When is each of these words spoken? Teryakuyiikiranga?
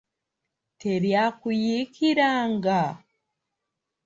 Teryakuyiikiranga? 0.79 2.79